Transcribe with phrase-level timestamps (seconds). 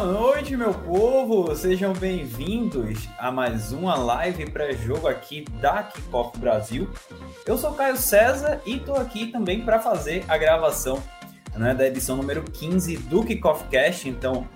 [0.00, 1.54] Boa noite, meu povo!
[1.54, 6.88] Sejam bem-vindos a mais uma live pré-jogo aqui da Kickoff Brasil.
[7.44, 11.02] Eu sou Caio César e estou aqui também para fazer a gravação
[11.54, 14.08] né, da edição número 15 do Kickoff Cast.
[14.08, 14.48] Então,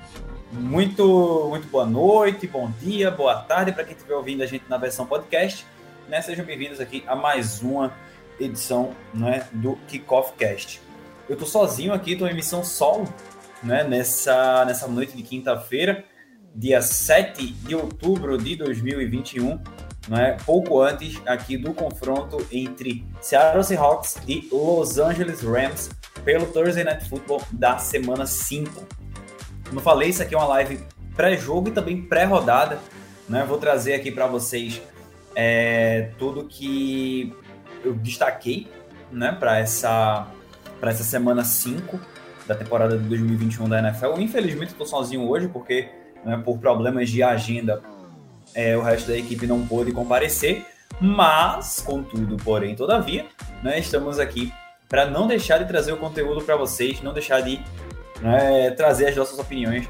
[0.51, 4.79] muito, muito boa noite, bom dia, boa tarde para quem estiver ouvindo a gente na
[4.79, 5.67] versão podcast.
[6.09, 6.23] Né?
[6.23, 7.93] Sejam bem-vindos aqui a mais uma
[8.41, 10.81] edição né, do Kickoff Cast.
[11.29, 13.07] Eu estou sozinho aqui, estou em emissão solo
[13.65, 16.05] né, nessa, nessa noite de quinta-feira,
[16.55, 19.59] dia 7 de outubro de 2021,
[20.09, 25.91] né, pouco antes aqui do confronto entre Seattle Seahawks e Los Angeles Rams
[26.25, 28.87] pelo Thursday Night Football da semana 5.
[29.67, 32.79] Como eu falei, isso aqui é uma live pré-jogo e também pré-rodada.
[33.29, 33.45] Né?
[33.49, 34.81] Vou trazer aqui para vocês
[35.35, 37.35] é, tudo que
[37.83, 38.69] eu destaquei
[39.11, 40.29] né, para essa,
[40.83, 42.14] essa semana 5
[42.47, 44.19] da temporada de 2021 da NFL.
[44.19, 45.89] Infelizmente, estou sozinho hoje, porque
[46.25, 47.83] né, por problemas de agenda
[48.55, 50.65] é, o resto da equipe não pôde comparecer.
[51.01, 53.27] Mas, contudo, porém, todavia,
[53.63, 54.53] né, estamos aqui
[54.89, 57.61] para não deixar de trazer o conteúdo para vocês, não deixar de
[58.21, 59.89] né, trazer as nossas opiniões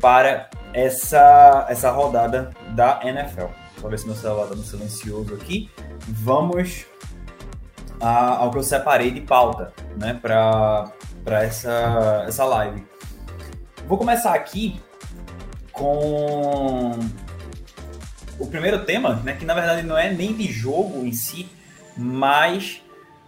[0.00, 3.46] para essa, essa rodada da NFL.
[3.78, 5.70] Vou ver se meu celular está no silencioso aqui.
[6.08, 6.86] Vamos
[8.00, 10.90] a, ao que eu separei de pauta né, para
[11.26, 12.86] para essa, essa live.
[13.88, 14.80] Vou começar aqui
[15.72, 16.92] com
[18.38, 21.48] o primeiro tema, né, que na verdade não é nem de jogo em si,
[21.96, 22.80] mas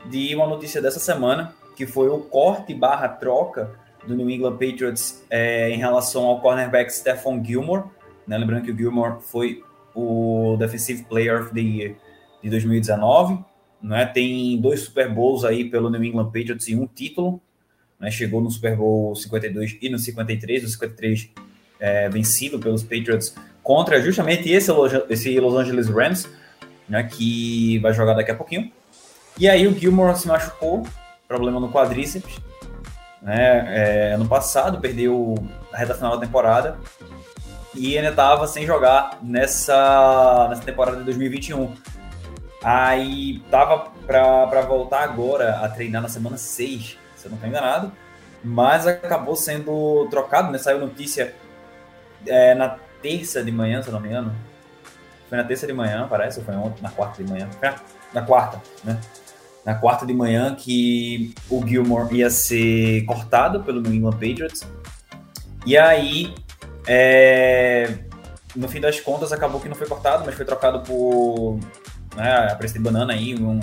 [0.07, 3.73] de uma notícia dessa semana, que foi o corte barra troca
[4.07, 7.83] do New England Patriots é, em relação ao cornerback Stephon Gilmore.
[8.29, 8.39] Né?
[8.39, 11.97] Lembrando que o Gilmore foi o Defensive Player of the Year
[12.45, 13.45] de 2019.
[13.83, 14.07] Né?
[14.07, 17.43] Tem dois Super Bowls aí pelo New England Patriots e um título
[17.99, 21.31] né, chegou no Super Bowl 52 e no 53, no 53
[21.81, 24.71] é, vencido pelos Patriots contra justamente esse,
[25.09, 26.29] esse Los Angeles Rams,
[26.89, 28.71] né, que vai jogar daqui a pouquinho.
[29.39, 30.87] E aí o Gilmore se machucou,
[31.27, 32.41] problema no quadríceps,
[33.21, 35.35] né, é, ano passado, perdeu
[35.73, 36.79] a reta final da temporada
[37.75, 41.75] e ainda estava sem jogar nessa, nessa temporada de 2021.
[42.63, 47.93] Aí tava para voltar agora a treinar na semana 6 se eu não estou enganado,
[48.43, 50.59] mas acabou sendo trocado, né?
[50.59, 51.35] Saiu notícia
[52.27, 54.35] é, na terça de manhã, se eu não me engano.
[55.29, 57.49] Foi na terça de manhã, parece, ou foi ontem, na quarta de manhã?
[58.13, 58.99] na quarta, né?
[59.65, 64.67] Na quarta de manhã que o Gilmore ia ser cortado pelo New England Patriots.
[65.67, 66.35] E aí,
[66.87, 67.99] é,
[68.57, 71.61] no fim das contas, acabou que não foi cortado, mas foi trocado por
[72.17, 73.61] né, a preço de banana aí, um,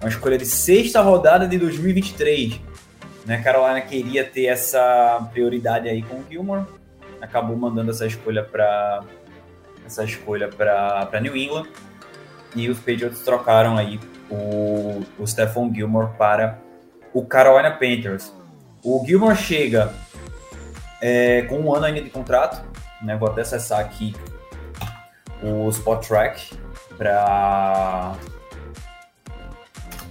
[0.00, 2.67] uma escolha de sexta rodada de 2023.
[3.28, 3.42] Né?
[3.42, 6.64] Carolina queria ter essa prioridade aí com o Gilmore,
[7.20, 9.04] acabou mandando essa escolha para
[9.84, 11.66] essa escolha para New England
[12.56, 14.00] e os Patriots trocaram aí
[14.30, 16.58] o, o Stephon Gilmore para
[17.12, 18.32] o Carolina Panthers.
[18.82, 19.92] O Gilmore chega
[20.98, 22.64] é, com um ano ainda de contrato,
[23.02, 23.14] né?
[23.16, 24.14] Vou até acessar aqui
[25.42, 26.58] o Spot Track
[26.96, 28.14] para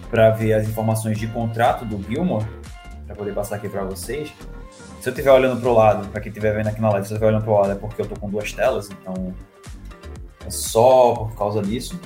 [0.10, 2.46] para ver as informações de contrato do Gilmore
[3.08, 4.32] para poder passar aqui para vocês.
[5.00, 7.14] Se eu estiver olhando para o lado, para quem estiver vendo aqui na live, se
[7.14, 9.34] eu estiver olhando para o lado é porque eu estou com duas telas, então
[10.46, 12.00] é só por causa disso.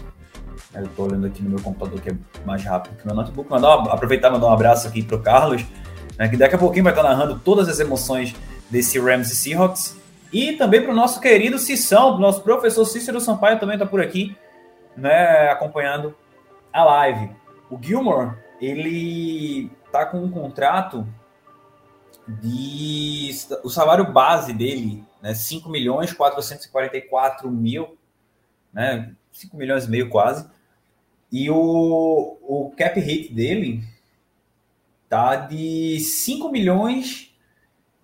[0.73, 3.49] Eu estou olhando aqui no meu computador que é mais rápido que meu notebook.
[3.49, 5.65] Mandar uma, aproveitar e mandar um abraço aqui para o Carlos,
[6.17, 8.33] né, que daqui a pouquinho vai estar narrando todas as emoções
[8.69, 9.97] desse Rams e Seahawks.
[10.31, 14.35] E também para o nosso querido Cissão, nosso professor Cícero Sampaio também está por aqui,
[14.95, 16.15] né, acompanhando
[16.71, 17.31] a live.
[17.69, 21.05] O Gilmore, ele tá com um contrato
[22.27, 23.31] de
[23.63, 27.97] o salário base dele, né, 5 milhões 444 mil,
[28.71, 30.47] né, 5 milhões e meio quase.
[31.31, 33.83] E o, o cap hit dele
[35.07, 37.33] tá de 5 milhões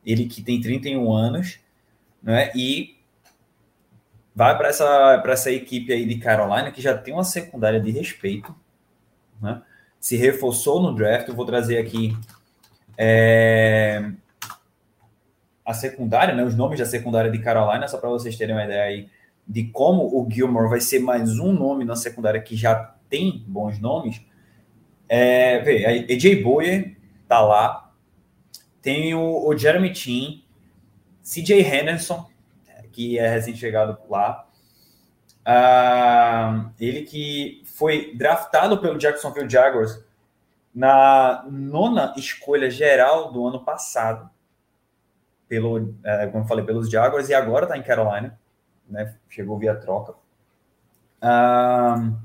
[0.05, 1.61] ele que tem 31 anos,
[2.21, 2.51] né?
[2.55, 2.98] E
[4.39, 8.55] vai para essa, essa equipe aí de Carolina, que já tem uma secundária de respeito,
[9.43, 9.61] né?
[9.99, 11.27] se reforçou no draft.
[11.27, 12.17] Eu vou trazer aqui
[12.97, 14.13] é,
[15.67, 16.45] a secundária, né?
[16.45, 19.11] os nomes da secundária de Carolina, só para vocês terem uma ideia aí
[19.45, 23.81] de como o Gilmore vai ser mais um nome na secundária que já tem bons
[23.81, 24.21] nomes.
[25.09, 26.97] É, vê, AJ Boyer
[27.27, 27.93] tá lá,
[28.81, 30.45] tem o, o Jeremy Chin,
[31.25, 32.31] CJ Henderson,
[32.99, 34.45] que é recém-chegado lá.
[35.47, 40.05] Uh, ele que foi draftado pelo Jacksonville Jaguars
[40.75, 44.29] na nona escolha geral do ano passado,
[45.49, 48.37] pelo, é, como falei, pelos Jaguars, e agora está em Carolina,
[48.89, 49.15] né?
[49.29, 50.15] Chegou via troca.
[51.23, 52.19] Um,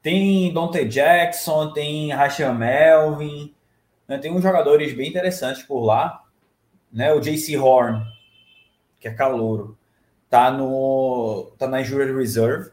[0.00, 3.54] tem Dante Jackson, tem Rachel Melvin,
[4.08, 4.16] né?
[4.16, 6.24] tem uns jogadores bem interessantes por lá.
[6.90, 7.12] Né?
[7.12, 8.15] O JC Horn,
[9.06, 9.78] que é calouro,
[10.28, 12.70] tá, no, tá na Injured Reserve.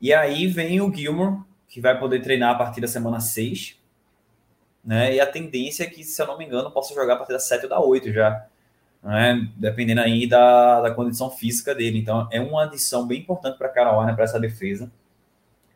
[0.00, 3.78] E aí vem o Gilmore, que vai poder treinar a partir da semana 6.
[4.84, 5.14] Né?
[5.14, 7.38] E a tendência é que, se eu não me engano, possa jogar a partir da
[7.38, 8.46] 7 ou da 8 já.
[9.02, 9.48] Né?
[9.56, 11.98] Dependendo aí da, da condição física dele.
[11.98, 14.90] Então, é uma adição bem importante para a Carolina, para essa defesa.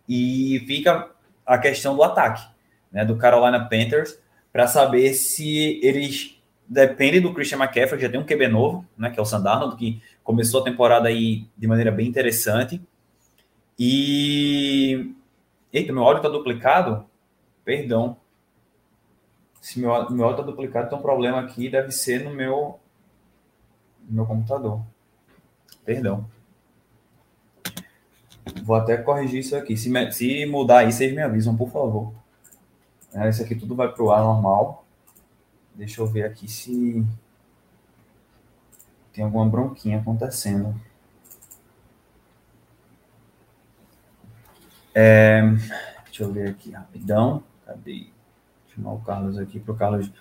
[0.08, 1.10] E fica
[1.46, 2.44] a questão do ataque,
[2.90, 3.04] né?
[3.04, 4.18] do Carolina Panthers,
[4.52, 6.39] para saber se eles
[6.70, 9.10] dependem do Christian McCaffrey, já tem um QB novo, né?
[9.10, 12.80] que é o Sandarno, que começou a temporada aí de maneira bem interessante.
[13.76, 15.12] E.
[15.72, 17.04] Eita, meu áudio está duplicado?
[17.64, 18.16] Perdão.
[19.60, 22.78] Se meu, meu áudio está duplicado, tem um problema aqui, deve ser no meu,
[24.08, 24.80] no meu computador.
[25.84, 26.24] Perdão.
[28.62, 29.76] Vou até corrigir isso aqui.
[29.76, 32.12] Se, me, se mudar aí, vocês me avisam, por favor.
[33.12, 34.79] É, isso aqui tudo vai para o ar normal.
[35.80, 37.02] Deixa eu ver aqui se
[39.14, 40.78] tem alguma bronquinha acontecendo.
[44.94, 45.40] É,
[46.04, 47.42] deixa eu ver aqui rapidão.
[47.64, 48.08] Cadê?
[48.74, 50.12] Chamar o Carlos aqui para o Carlos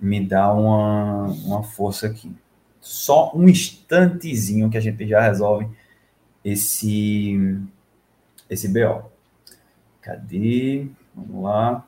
[0.00, 2.34] me dar uma, uma força aqui.
[2.80, 5.68] Só um instantezinho que a gente já resolve
[6.42, 7.60] esse,
[8.48, 9.04] esse BO.
[10.00, 10.88] Cadê?
[11.14, 11.86] Vamos lá.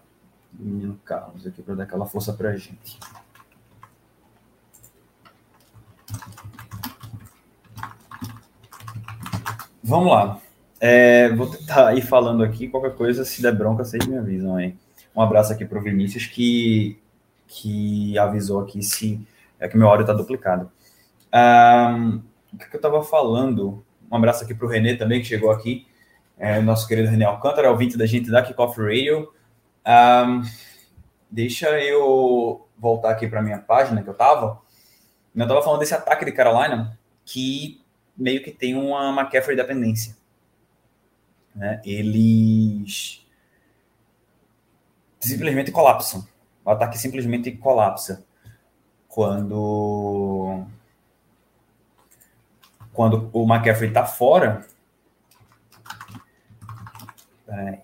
[0.59, 2.99] Menino Carlos aqui para dar aquela força para a gente.
[9.83, 10.41] Vamos lá.
[10.81, 14.77] É, vou tentar ir falando aqui, qualquer coisa, se der bronca, vocês me avisam aí.
[15.15, 16.99] Um abraço aqui para o Vinícius, que,
[17.47, 19.27] que avisou aqui se
[19.59, 20.71] é que meu áudio está duplicado.
[21.33, 22.23] Um,
[22.53, 23.85] o que, eu estava falando?
[24.11, 25.87] Um abraço aqui para o Renê também, que chegou aqui.
[26.37, 29.33] É, nosso querido René Alcântara, ouvinte da gente da Kickoff Radio.
[29.87, 30.43] Um,
[31.31, 34.63] deixa eu voltar aqui para minha página que eu estava.
[35.35, 37.85] Eu estava falando desse ataque de Carolina, que
[38.17, 40.17] meio que tem uma McCaffrey dependência.
[41.55, 41.81] Né?
[41.85, 43.27] Eles
[45.21, 46.27] simplesmente colapsam.
[46.65, 48.25] O ataque simplesmente colapsa
[49.09, 50.67] quando
[52.93, 54.67] quando o McCaffrey está fora.
[57.45, 57.84] Peraí.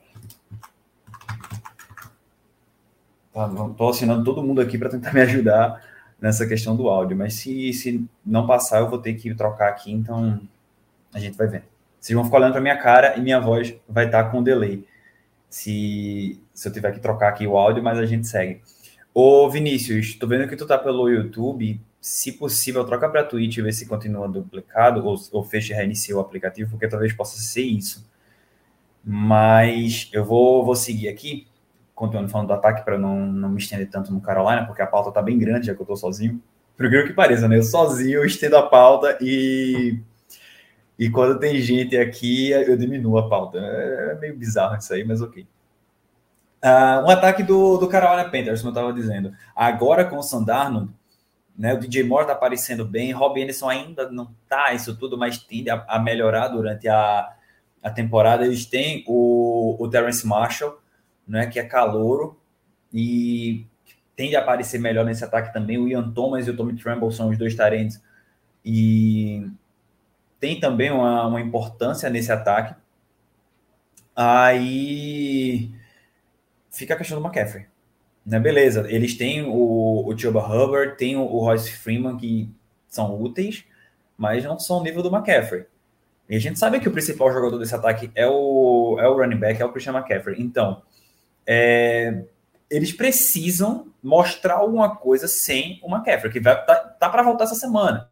[3.33, 5.83] Tá, tô assinando todo mundo aqui para tentar me ajudar
[6.21, 9.91] nessa questão do áudio, mas se, se não passar, eu vou ter que trocar aqui,
[9.93, 10.41] então
[11.15, 11.65] a gente vai ver.
[11.99, 14.85] Vocês vão ficar olhando para minha cara e minha voz vai estar tá com delay.
[15.49, 18.63] Se, se eu tiver que trocar aqui o áudio, mas a gente segue.
[19.13, 21.81] Ô Vinícius, tô vendo que tu tá pelo YouTube.
[22.01, 26.17] Se possível, troca para Twitch e ver se continua duplicado ou, ou fecha e reinicia
[26.17, 28.09] o aplicativo, porque talvez possa ser isso.
[29.05, 31.47] Mas eu vou, vou seguir aqui
[32.01, 35.13] continuando falando do ataque para não, não me estender tanto no Carolina, porque a pauta
[35.13, 36.43] tá bem grande, já que eu tô sozinho.
[36.75, 37.59] Por que pareça, né?
[37.59, 40.01] Eu sozinho eu estendo a pauta e.
[40.99, 43.59] E quando tem gente aqui, eu diminuo a pauta.
[43.59, 45.47] É meio bizarro isso aí, mas ok.
[46.63, 49.33] Uh, um ataque do, do Carolina Panthers, como eu estava dizendo.
[49.55, 50.95] Agora com o Sandarno,
[51.57, 55.39] né, o DJ Moore está aparecendo bem, Rob Anderson ainda não tá isso tudo, mas
[55.39, 57.31] tende a, a melhorar durante a,
[57.83, 58.45] a temporada.
[58.45, 60.80] Eles têm o, o Terence Marshall,
[61.31, 62.37] né, que é calouro
[62.93, 63.65] e
[64.17, 65.79] tende a aparecer melhor nesse ataque também.
[65.79, 68.03] O Ian Thomas e o Tommy Tremble são os dois tarentes
[68.65, 69.49] e
[70.41, 72.75] tem também uma, uma importância nesse ataque.
[74.15, 75.71] Aí
[76.69, 77.67] fica a questão do McCaffrey.
[78.27, 78.41] Né?
[78.41, 82.53] Beleza, eles têm o, o Chuba Hubbard, tem o, o Royce Freeman, que
[82.89, 83.65] são úteis,
[84.19, 85.65] mas não são o nível do McCaffrey.
[86.29, 89.37] E a gente sabe que o principal jogador desse ataque é o, é o running
[89.37, 90.43] back, é o Christian McCaffrey.
[90.43, 90.83] Então,
[91.47, 92.25] é,
[92.71, 97.55] eles precisam mostrar alguma coisa sem o McCaffrey, que vai tá, tá para voltar essa
[97.55, 98.09] semana.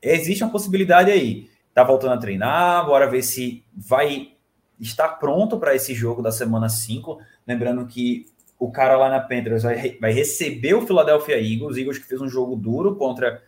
[0.00, 1.50] Existe uma possibilidade aí.
[1.74, 4.32] Tá voltando a treinar, bora ver se vai
[4.78, 7.18] estar pronto para esse jogo da semana 5.
[7.46, 8.26] Lembrando que
[8.58, 12.28] o cara lá na Panthers vai, vai receber o Philadelphia Eagles, Eagles que fez um
[12.28, 13.42] jogo duro contra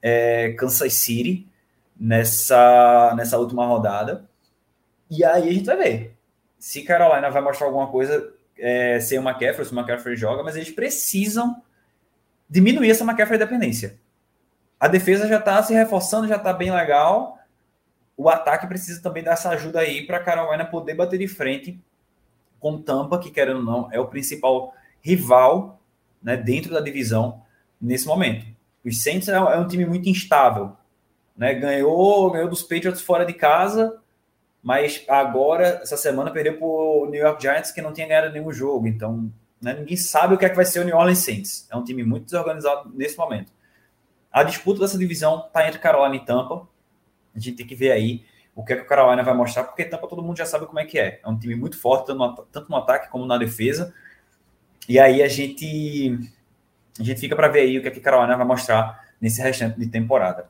[0.00, 1.46] é, Kansas City
[1.98, 4.28] nessa, nessa última rodada.
[5.10, 6.16] E aí a gente vai ver
[6.58, 10.56] se Carolina vai mostrar alguma coisa é, sem o McCaffrey, se o McCaffrey joga, mas
[10.56, 11.62] eles precisam
[12.48, 13.98] diminuir essa McCaffrey dependência.
[14.78, 17.38] A defesa já está se reforçando, já está bem legal.
[18.16, 21.80] O ataque precisa também dessa ajuda aí para a Carolina poder bater de frente
[22.58, 25.80] com Tampa, que querendo ou não, é o principal rival
[26.22, 27.42] né, dentro da divisão
[27.80, 28.46] nesse momento.
[28.84, 30.76] Os Saints é, um time muito instável.
[31.36, 31.54] Né?
[31.54, 33.98] Ganhou, ganhou dos Patriots fora de casa,
[34.66, 38.50] mas agora, essa semana, perdeu para o New York Giants, que não tinha ganhado nenhum
[38.50, 38.88] jogo.
[38.88, 39.32] Então,
[39.62, 41.68] né, ninguém sabe o que é que vai ser o New Orleans Saints.
[41.70, 43.52] É um time muito desorganizado nesse momento.
[44.32, 46.66] A disputa dessa divisão está entre Carolina e Tampa.
[47.32, 48.24] A gente tem que ver aí
[48.56, 50.80] o que, é que o Carolina vai mostrar, porque Tampa todo mundo já sabe como
[50.80, 51.20] é que é.
[51.22, 52.06] É um time muito forte,
[52.50, 53.94] tanto no ataque como na defesa.
[54.88, 56.18] E aí a gente,
[56.98, 59.78] a gente fica para ver aí o que, é que Carolina vai mostrar nesse restante
[59.78, 60.48] de temporada.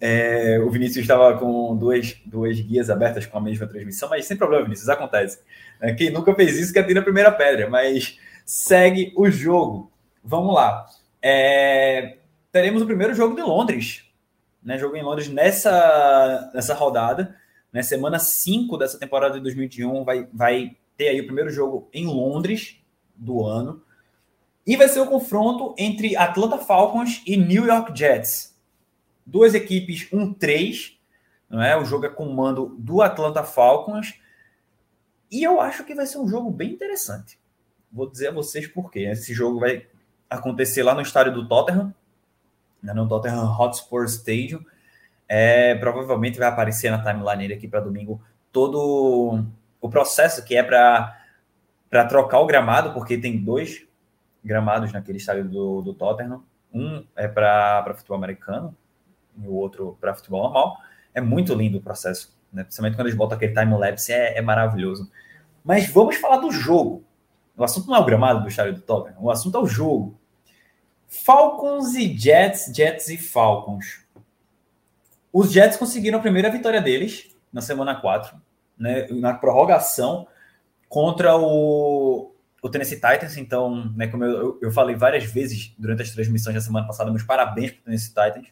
[0.00, 4.36] É, o Vinícius estava com duas, duas guias abertas com a mesma transmissão, mas sem
[4.36, 5.40] problema, Vinícius, acontece.
[5.80, 9.90] É, quem nunca fez isso quer ter a primeira pedra, mas segue o jogo.
[10.22, 10.86] Vamos lá.
[11.22, 12.18] É,
[12.52, 14.04] teremos o primeiro jogo de Londres,
[14.62, 14.78] né?
[14.78, 17.34] Jogo em Londres nessa, nessa rodada,
[17.72, 17.82] né?
[17.82, 22.78] Semana 5 dessa temporada de 2021 vai, vai ter aí o primeiro jogo em Londres
[23.14, 23.82] do ano.
[24.66, 28.55] E vai ser o confronto entre Atlanta Falcons e New York Jets
[29.26, 30.98] duas equipes, um 3,
[31.50, 31.76] não é?
[31.76, 34.14] O jogo é com o mando do Atlanta Falcons.
[35.30, 37.38] E eu acho que vai ser um jogo bem interessante.
[37.90, 39.00] Vou dizer a vocês por quê.
[39.00, 39.86] Esse jogo vai
[40.30, 41.94] acontecer lá no estádio do Tottenham,
[42.82, 44.64] né, no Tottenham Hotspur Stadium.
[45.28, 48.20] É, provavelmente vai aparecer na timeline aqui para domingo
[48.52, 49.44] todo
[49.80, 53.86] o processo que é para trocar o gramado, porque tem dois
[54.44, 56.44] gramados naquele estádio do, do Tottenham.
[56.72, 58.76] Um é para futebol americano,
[59.42, 60.78] e o outro para futebol normal.
[61.14, 62.62] É muito lindo o processo, né?
[62.62, 65.10] principalmente quando eles botam aquele time-lapse, é, é, maravilhoso.
[65.64, 67.04] Mas vamos falar do jogo.
[67.56, 70.18] O assunto não é o gramado do estádio do Tottenham, o assunto é o jogo.
[71.08, 74.04] Falcons e Jets, Jets e Falcons.
[75.32, 78.36] Os Jets conseguiram a primeira vitória deles na semana 4,
[78.78, 80.26] né, na prorrogação
[80.88, 83.36] contra o, o Tennessee Titans.
[83.36, 87.22] Então, né, como eu, eu falei várias vezes durante as transmissões da semana passada, meus
[87.22, 88.48] parabéns para o Tennessee Titans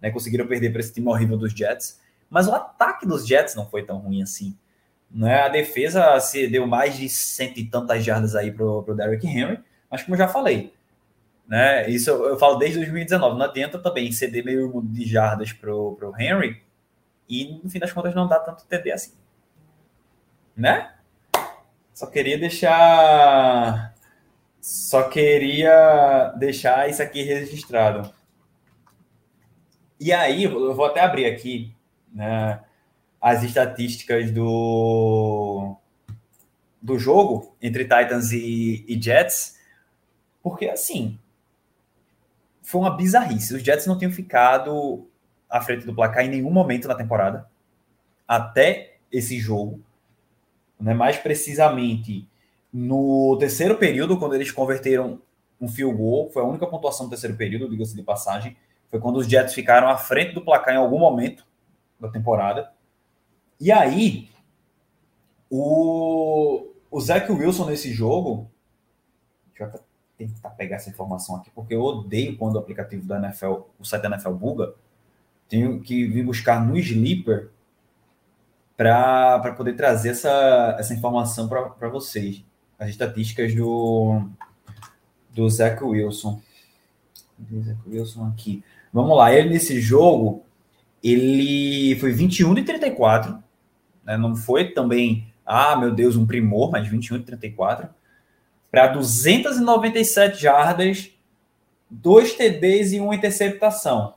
[0.00, 2.00] né, conseguiram perder para esse time horrível dos Jets.
[2.28, 4.56] Mas o ataque dos Jets não foi tão ruim assim.
[5.10, 5.42] Né?
[5.42, 9.58] A defesa se deu mais de cento e tantas jardas aí para o Derrick Henry,
[9.90, 10.72] mas como eu já falei,
[11.50, 11.90] né?
[11.90, 13.36] Isso eu, eu, falo desde 2019.
[13.36, 16.62] Não adianta também ceder meio de jardas para o Henry
[17.28, 19.12] e no fim das contas não dá tanto TD assim.
[20.56, 20.92] Né?
[21.92, 23.94] Só queria deixar.
[24.60, 28.12] Só queria deixar isso aqui registrado.
[30.00, 31.76] E aí, eu vou até abrir aqui
[32.10, 32.58] né,
[33.20, 35.76] as estatísticas do,
[36.80, 39.58] do jogo entre Titans e, e Jets,
[40.42, 41.18] porque assim
[42.62, 43.54] foi uma bizarrice.
[43.54, 45.06] Os Jets não tinham ficado
[45.50, 47.46] à frente do placar em nenhum momento na temporada,
[48.26, 49.82] até esse jogo.
[50.80, 50.94] Né?
[50.94, 52.26] Mais precisamente
[52.72, 55.20] no terceiro período, quando eles converteram
[55.60, 58.56] um field goal, foi a única pontuação do terceiro período, diga-se de passagem.
[58.90, 61.46] Foi quando os Jets ficaram à frente do placar em algum momento
[61.98, 62.72] da temporada.
[63.60, 64.28] E aí,
[65.50, 68.50] o, o Zach Wilson nesse jogo.
[69.48, 69.80] Deixa eu
[70.16, 74.02] tentar pegar essa informação aqui, porque eu odeio quando o aplicativo da NFL, o site
[74.02, 74.74] da NFL buga.
[75.48, 77.50] Tenho que vir buscar no Sleeper
[78.76, 82.44] para poder trazer essa, essa informação para vocês.
[82.78, 84.22] As estatísticas do,
[85.30, 86.40] do Zach Wilson.
[87.62, 88.64] Zach Wilson aqui.
[88.92, 90.44] Vamos lá, ele nesse jogo,
[91.02, 93.42] ele foi 21 de 34,
[94.04, 94.16] né?
[94.16, 97.88] não foi também, ah, meu Deus, um primor, mas 21 de 34,
[98.70, 101.10] para 297 jardas,
[101.88, 104.14] dois TDs e uma interceptação.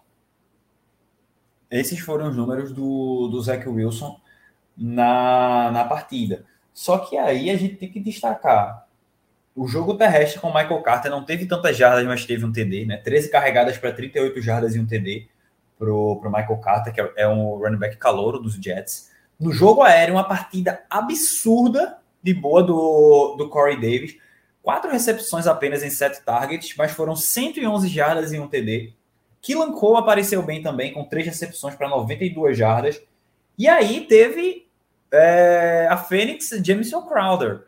[1.69, 4.19] Esses foram os números do, do Zach Wilson
[4.77, 6.45] na, na partida.
[6.71, 8.87] Só que aí a gente tem que destacar
[9.55, 12.85] o jogo terrestre com o Michael Carter não teve tantas jardas, mas teve um TD,
[12.85, 12.97] né?
[12.97, 15.27] 13 carregadas para 38 jardas e um TD
[15.77, 19.11] pro, pro Michael Carter, que é, é um running back calouro dos Jets.
[19.39, 24.17] No jogo aéreo, uma partida absurda de boa do, do Corey Davis.
[24.61, 28.93] Quatro recepções apenas em sete targets, mas foram 111 jardas e um TD.
[29.41, 33.01] Killan Cole apareceu bem também, com três recepções para 92 jardas.
[33.57, 34.65] E aí teve
[35.11, 37.65] é, a Fênix Jameson Crowder,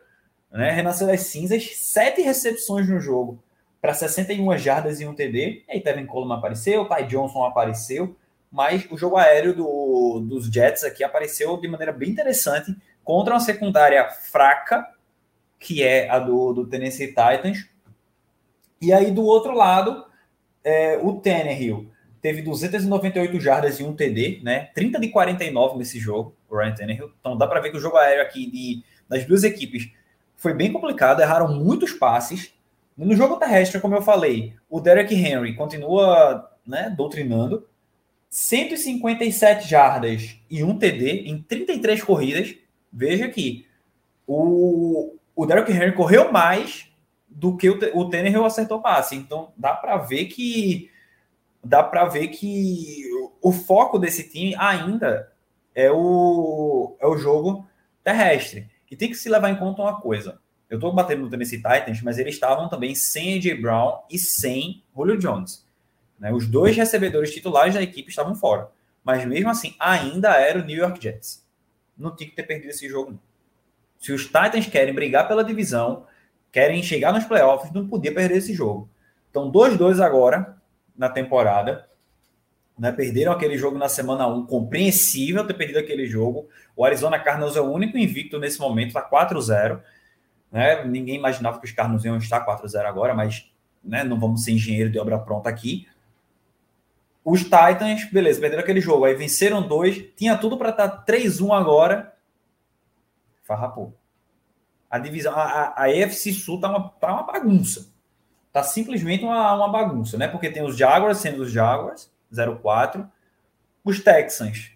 [0.50, 0.70] né?
[0.70, 3.42] Renasceu das cinzas, sete recepções no jogo
[3.80, 5.64] para 61 jardas e um TD.
[5.68, 8.16] Aí Tevin Coleman apareceu, Ty Johnson apareceu,
[8.50, 12.74] mas o jogo aéreo do, dos Jets aqui apareceu de maneira bem interessante
[13.04, 14.86] contra uma secundária fraca,
[15.60, 17.68] que é a do, do Tennessee Titans.
[18.80, 20.04] E aí do outro lado,
[20.64, 24.70] é, o Tannehill teve 298 jardas e um TD, né?
[24.74, 27.12] 30 de 49 nesse jogo, o Ryan Tannehill.
[27.20, 29.92] Então dá para ver que o jogo aéreo aqui de das duas equipes
[30.36, 32.52] foi bem complicado, erraram muitos passes.
[32.96, 37.66] No jogo terrestre, como eu falei, o Derek Henry continua né, doutrinando.
[38.28, 42.54] 157 jardas e um TD em 33 corridas.
[42.92, 43.66] Veja que
[44.26, 46.90] o, o Derek Henry correu mais
[47.28, 49.14] do que o, o Tannehill acertou passe.
[49.14, 50.90] Então dá para ver que
[51.62, 53.02] dá para ver que
[53.42, 55.32] o foco desse time ainda
[55.74, 57.66] é o, é o jogo
[58.02, 58.68] terrestre.
[58.90, 60.38] E tem que se levar em conta uma coisa.
[60.68, 64.82] Eu estou batendo no Tennessee Titans, mas eles estavam também sem AJ Brown e sem
[64.94, 65.64] Julio Jones.
[66.18, 66.32] Né?
[66.32, 68.70] Os dois recebedores titulares da equipe estavam fora.
[69.04, 71.46] Mas mesmo assim, ainda era o New York Jets.
[71.96, 73.12] Não tinha que ter perdido esse jogo.
[73.12, 73.20] Não.
[74.00, 76.06] Se os Titans querem brigar pela divisão,
[76.50, 78.88] querem chegar nos playoffs, não podia perder esse jogo.
[79.30, 80.56] Então, 2-2 agora
[80.96, 81.88] na temporada.
[82.78, 82.92] Né?
[82.92, 86.48] Perderam aquele jogo na semana 1, compreensível ter perdido aquele jogo.
[86.74, 89.80] O Arizona Cardinals é o único invicto nesse momento, está 4-0.
[90.52, 90.84] Né?
[90.84, 93.50] Ninguém imaginava que os Cardinals iam estar 4-0 agora, mas
[93.82, 95.86] né, não vamos ser engenheiro de obra pronta aqui.
[97.24, 102.14] Os Titans, beleza, perderam aquele jogo, aí venceram dois, tinha tudo para estar 3-1 agora.
[103.42, 103.94] Farrapou.
[104.88, 107.92] A divisão, a, a, a EFC Sul tá uma, tá uma bagunça.
[108.52, 110.28] Tá simplesmente uma, uma bagunça, né?
[110.28, 113.08] Porque tem os Jaguars sendo os Jaguars, 0-4.
[113.84, 114.72] Os Texans,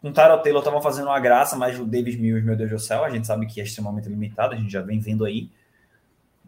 [0.00, 2.78] com o Tyrell Taylor, estavam fazendo uma graça, mas o Davis Mills, meu Deus do
[2.78, 5.50] céu, a gente sabe que é extremamente limitado, a gente já vem vendo aí.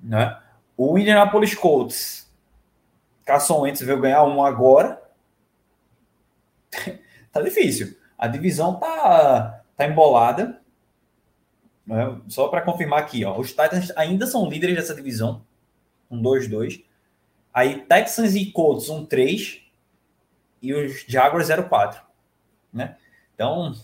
[0.02, 0.38] Né?
[0.76, 2.25] O Indianapolis Colts
[3.25, 5.02] Carson Wentz veio ganhar um agora.
[7.33, 7.97] tá difícil.
[8.18, 10.61] A divisão tá, tá embolada.
[11.87, 12.21] Né?
[12.28, 15.44] Só para confirmar aqui, ó, os Titans ainda são líderes dessa divisão,
[16.11, 16.83] um 2-2.
[17.52, 19.62] Aí Texans e Colts, um 3
[20.64, 22.00] e os Jaguars 0-4,
[22.73, 22.97] né?
[23.35, 23.75] Então,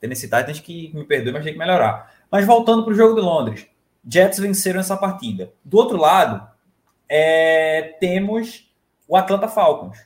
[0.00, 2.14] Tennessee Titans que me perdoe, mas tem que melhorar.
[2.30, 3.66] Mas voltando para o jogo de Londres,
[4.08, 5.52] Jets venceram essa partida.
[5.64, 6.46] Do outro lado,
[7.08, 8.70] é, temos
[9.08, 9.98] o Atlanta Falcons.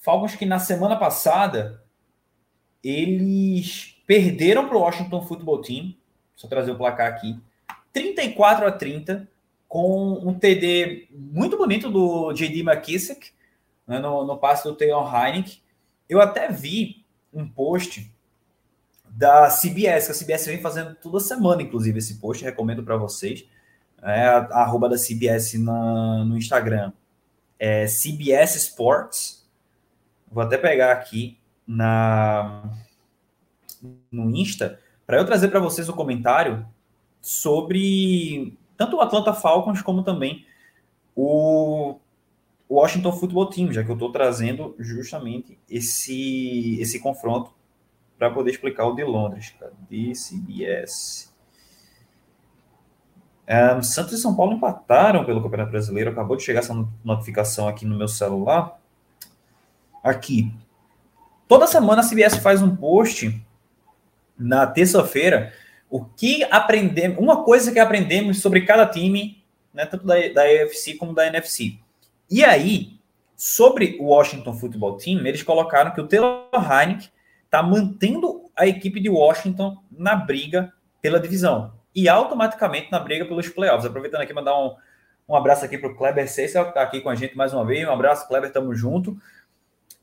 [0.00, 1.82] Falcons que na semana passada
[2.82, 5.94] eles perderam para o Washington Football Team.
[6.36, 7.40] Só trazer o placar aqui.
[7.92, 9.28] 34 a 30,
[9.68, 13.32] com um TD muito bonito do JD McKissick,
[13.86, 15.60] né, no, no passe do Taylor Heineken.
[16.08, 18.12] Eu até vi um post
[19.08, 23.46] da CBS, que a CBS vem fazendo toda semana, inclusive, esse post, recomendo para vocês.
[24.02, 26.92] É a, arroba da CBS na, no Instagram
[27.58, 29.46] é, CBS Sports.
[30.30, 32.70] Vou até pegar aqui na
[34.10, 36.66] no Insta para eu trazer para vocês o comentário
[37.20, 40.46] sobre tanto o Atlanta Falcons como também
[41.14, 41.98] o
[42.74, 47.52] Washington Football Team, já que eu estou trazendo justamente esse esse confronto
[48.18, 49.54] para poder explicar o de Londres.
[49.58, 51.32] Cadê CBS?
[53.46, 56.10] É, Santos e São Paulo empataram pelo Campeonato Brasileiro.
[56.10, 58.80] Acabou de chegar essa notificação aqui no meu celular.
[60.02, 60.52] Aqui.
[61.46, 63.40] Toda semana a CBS faz um post
[64.36, 65.52] na terça-feira.
[65.88, 70.94] O que aprendemos, uma coisa que aprendemos sobre cada time, né, tanto da, da AFC
[70.94, 71.78] como da NFC.
[72.30, 72.98] E aí,
[73.36, 77.10] sobre o Washington Football Team, eles colocaram que o Taylor Heineken
[77.44, 83.48] está mantendo a equipe de Washington na briga pela divisão e automaticamente na briga pelos
[83.48, 83.86] playoffs.
[83.86, 84.74] Aproveitando aqui, mandar um,
[85.28, 87.64] um abraço aqui para o Kleber Cecil, que está aqui com a gente mais uma
[87.64, 87.86] vez.
[87.86, 89.16] Um abraço, Kleber, tamo junto.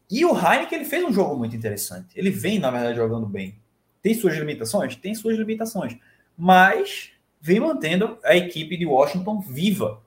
[0.09, 2.07] E o Heineken, ele fez um jogo muito interessante.
[2.15, 3.55] Ele vem, na verdade, jogando bem.
[4.01, 4.95] Tem suas limitações?
[4.95, 5.97] Tem suas limitações.
[6.37, 10.01] Mas vem mantendo a equipe de Washington viva.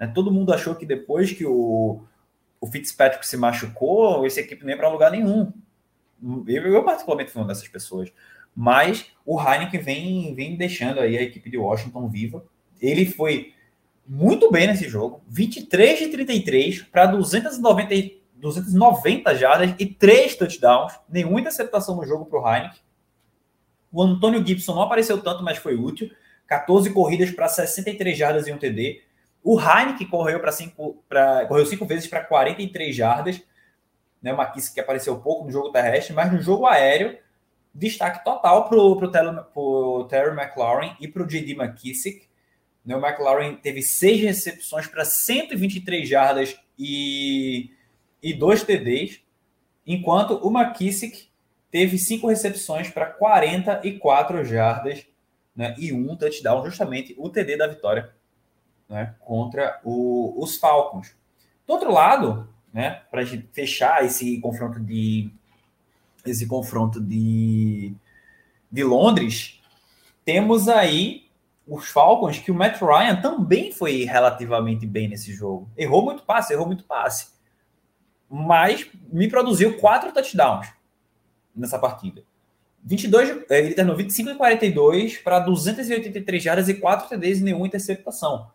[0.00, 0.06] Né?
[0.06, 2.02] Todo mundo achou que depois que o,
[2.58, 5.52] o Fitzpatrick se machucou, essa equipe nem para lugar nenhum.
[6.46, 8.10] Eu, eu, particularmente, fui uma dessas pessoas.
[8.56, 12.44] Mas o Heineken vem, vem deixando aí a equipe de Washington viva.
[12.80, 13.52] Ele foi
[14.06, 21.38] muito bem nesse jogo, 23 de 33 para 290, 290 jardas e 3 touchdowns, nenhuma
[21.38, 22.80] interceptação no jogo para o Heineken.
[23.92, 26.10] O Antônio Gibson não apareceu tanto, mas foi útil.
[26.46, 29.02] 14 corridas para 63 jardas e um TD.
[29.42, 33.42] O Heineken correu para cinco, pra, correu cinco vezes para 43 jardas.
[34.22, 37.18] Né, uma que apareceu pouco no jogo terrestre, mas no jogo aéreo
[37.74, 41.52] destaque total para o Terry McLaurin e para o J.D.
[41.52, 42.28] McKissick.
[42.84, 47.70] Né, o McLaurin teve seis recepções para 123 jardas e,
[48.22, 49.22] e dois TDs,
[49.86, 51.30] enquanto o McKissick
[51.70, 55.06] teve cinco recepções para 44 jardas
[55.54, 58.12] né, e um touchdown, justamente o TD da vitória
[58.90, 61.14] né, contra o, os Falcons.
[61.64, 65.30] Do outro lado, né, para fechar esse confronto de
[66.26, 67.94] esse confronto de,
[68.70, 69.58] de Londres,
[70.22, 71.30] temos aí
[71.66, 75.70] os Falcons, que o Matt Ryan também foi relativamente bem nesse jogo.
[75.78, 77.28] Errou muito passe, errou muito passe.
[78.28, 80.68] Mas me produziu quatro touchdowns
[81.56, 82.22] nessa partida.
[82.84, 87.66] 22, eh, ele terminou 25 e 42 para 283 jardas e 4 TDs e nenhuma
[87.66, 88.50] interceptação.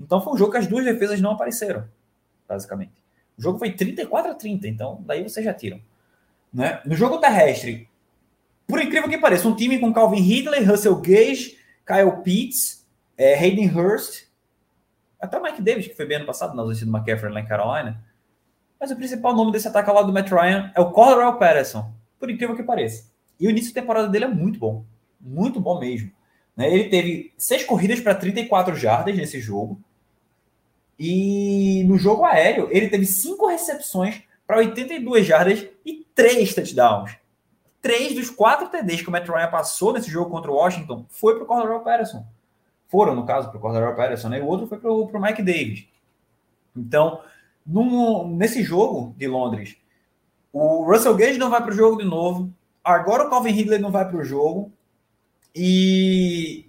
[0.00, 1.88] Então foi um jogo que as duas defesas não apareceram,
[2.48, 2.92] basicamente.
[3.36, 5.80] O jogo foi 34 a 30, então daí vocês já tiram.
[6.52, 6.80] Né?
[6.84, 7.88] No jogo terrestre,
[8.66, 13.68] por incrível que pareça, um time com Calvin Ridley, Russell Gage, Kyle Pitts, é, Hayden
[13.74, 14.28] Hurst,
[15.20, 17.46] até o Mike Davis, que foi bem ano passado na ausência do McCaffrey lá em
[17.46, 18.04] Carolina.
[18.78, 22.30] Mas o principal nome desse ataque lado do Matt Ryan é o Cordell Patterson, por
[22.30, 23.10] incrível que pareça.
[23.40, 24.84] E o início da temporada dele é muito bom.
[25.20, 26.12] Muito bom mesmo.
[26.56, 26.72] Né?
[26.72, 29.80] Ele teve seis corridas para 34 jardas nesse jogo.
[30.98, 37.16] E no jogo aéreo, ele teve cinco recepções para 82 jardas e três touchdowns.
[37.80, 41.34] Três dos quatro TDs que o Matt Ryan passou nesse jogo contra o Washington foi
[41.34, 42.26] para o Cordero Patterson.
[42.88, 44.38] Foram, no caso, para o Cordero Patterson, né?
[44.38, 45.86] E o outro foi para o Mike Davis.
[46.74, 47.20] Então,
[47.64, 49.76] num, nesse jogo de Londres,
[50.52, 52.50] o Russell Gage não vai para o jogo de novo.
[52.82, 54.72] Agora o Calvin Ridley não vai para o jogo.
[55.54, 56.66] E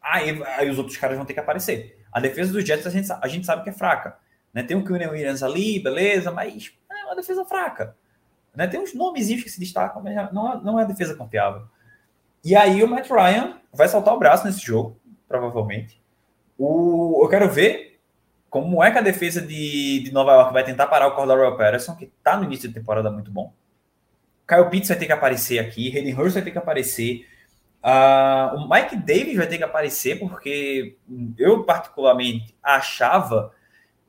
[0.00, 1.97] aí, aí, os outros caras vão ter que aparecer.
[2.18, 4.16] A defesa dos Jets a gente, a gente sabe que é fraca.
[4.52, 4.64] Né?
[4.64, 7.94] Tem o Kylian Williams ali, beleza, mas é uma defesa fraca.
[8.52, 8.66] Né?
[8.66, 11.62] Tem uns nomezinhos que se destacam, mas não é, não é defesa confiável.
[12.44, 16.02] E aí o Matt Ryan vai soltar o braço nesse jogo, provavelmente.
[16.58, 18.00] O, eu quero ver
[18.50, 21.94] como é que a defesa de, de Nova York vai tentar parar o Cordero Patterson,
[21.94, 23.52] que está no início de temporada muito bom.
[24.44, 27.28] Kyle Pitts vai ter que aparecer aqui, Hayden Hurst vai ter que aparecer.
[27.88, 30.98] Uh, o Mike Davis vai ter que aparecer, porque
[31.38, 33.54] eu particularmente achava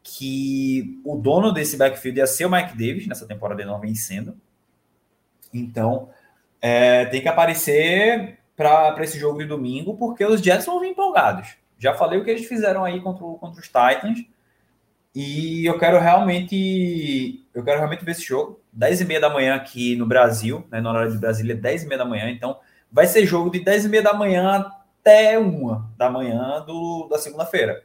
[0.04, 3.96] que o dono desse backfield ia ser o Mike Davis, nessa temporada ele não vem
[3.96, 4.36] sendo.
[5.54, 6.10] Então,
[6.62, 11.56] é, tem que aparecer para esse jogo de domingo, porque os Jets vão vir empolgados.
[11.78, 14.26] Já falei o que eles fizeram aí contra, contra os Titans.
[15.16, 17.46] E eu quero realmente.
[17.54, 18.60] Eu quero realmente ver esse jogo.
[18.74, 21.88] 10 e meia da manhã aqui no Brasil, né, na hora de Brasília, 10 e
[21.88, 22.30] meia da manhã.
[22.30, 22.60] Então,
[22.92, 24.66] vai ser jogo de 10 e meia da manhã
[25.02, 27.84] até uma da manhã do, da segunda-feira.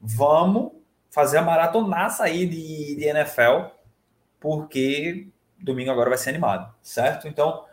[0.00, 0.72] Vamos
[1.10, 3.68] fazer a maratonaça aí de, de NFL,
[4.40, 5.28] porque
[5.64, 7.26] domingo agora vai ser animado, certo?
[7.26, 7.64] Então,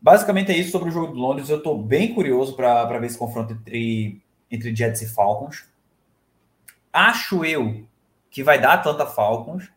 [0.00, 1.48] basicamente é isso sobre o jogo de Londres.
[1.48, 4.20] Eu estou bem curioso para ver esse confronto entre,
[4.50, 5.64] entre Jets e Falcons.
[6.92, 7.86] Acho eu
[8.30, 9.70] que vai dar Atlanta Falcons,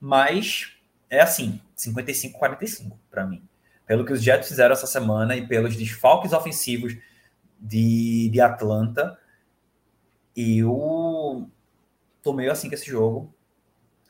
[0.00, 0.76] mas
[1.10, 3.42] é assim, 55-45 para mim.
[3.86, 6.96] Pelo que os Jets fizeram essa semana e pelos desfalques ofensivos
[7.58, 9.18] de, de Atlanta,
[10.36, 11.48] eu
[12.22, 13.32] tô meio assim com esse jogo.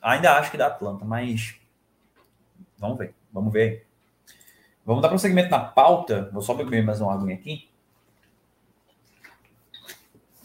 [0.01, 1.55] Ainda acho que dá Atlanta, mas
[2.77, 3.87] vamos ver, vamos ver.
[4.85, 6.29] Vamos dar prosseguimento na pauta.
[6.33, 7.69] Vou só beber mais uma aguinha aqui.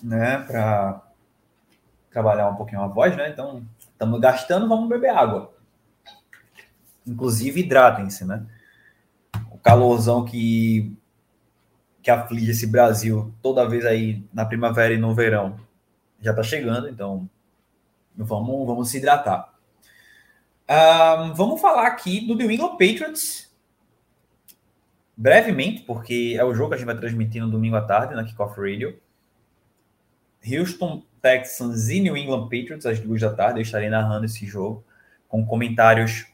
[0.00, 1.02] Né, para
[2.08, 3.30] trabalhar um pouquinho a voz, né?
[3.30, 5.52] Então, estamos gastando, vamos beber água.
[7.04, 8.46] Inclusive, hidratem-se, né?
[9.68, 10.96] Calorzão que,
[12.00, 15.60] que aflige esse Brasil toda vez aí na primavera e no verão
[16.22, 17.28] já está chegando, então
[18.16, 19.52] vamos, vamos se hidratar.
[20.66, 23.54] Um, vamos falar aqui do New England Patriots
[25.14, 28.24] brevemente, porque é o jogo que a gente vai transmitir no domingo à tarde na
[28.24, 28.98] Kickoff Radio.
[30.50, 33.58] Houston Texans e New England Patriots às duas da tarde.
[33.58, 34.82] Eu estarei narrando esse jogo
[35.28, 36.26] com comentários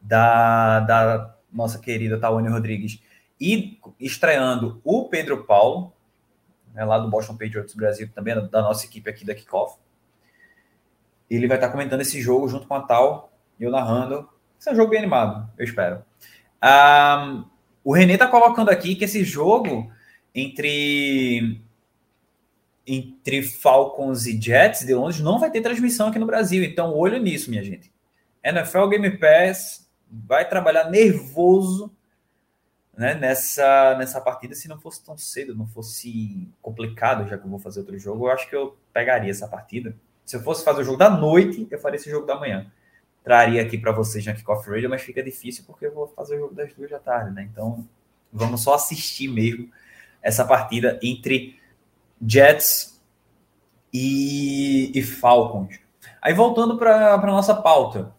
[0.00, 3.00] da, da nossa querida Tawane Rodrigues
[3.40, 5.92] e estreando o Pedro Paulo,
[6.74, 9.78] né, lá do Boston Patriots Brasil, também da nossa equipe aqui da Kickoff.
[11.30, 14.28] Ele vai estar comentando esse jogo junto com a Tal, eu narrando.
[14.58, 16.04] Esse é um jogo bem animado, eu espero.
[16.62, 17.44] Um,
[17.82, 19.90] o Renê está colocando aqui que esse jogo
[20.34, 21.60] entre
[22.86, 26.62] entre Falcons e Jets de Londres não vai ter transmissão aqui no Brasil.
[26.62, 27.90] Então, olho nisso, minha gente.
[28.42, 29.83] NFL Game Pass
[30.26, 31.90] vai trabalhar nervoso
[32.96, 34.54] né, nessa, nessa partida.
[34.54, 38.26] Se não fosse tão cedo, não fosse complicado, já que eu vou fazer outro jogo,
[38.26, 39.96] eu acho que eu pegaria essa partida.
[40.24, 42.70] Se eu fosse fazer o jogo da noite, eu faria esse jogo da manhã.
[43.22, 46.40] Traria aqui para vocês na Kickoff Radio, mas fica difícil porque eu vou fazer o
[46.40, 47.48] jogo das duas da tarde, né?
[47.50, 47.86] Então,
[48.32, 49.70] vamos só assistir mesmo
[50.22, 51.58] essa partida entre
[52.26, 53.00] Jets
[53.92, 55.78] e, e Falcons.
[56.20, 58.14] Aí voltando para a nossa pauta.